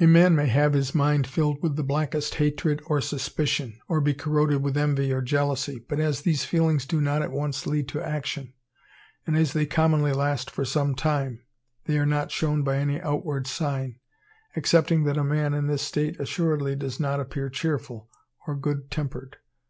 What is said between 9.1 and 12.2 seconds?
and as they commonly last for some time, they are